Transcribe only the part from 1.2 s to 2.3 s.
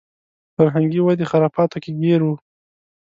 خرافاتو کې ګیر و.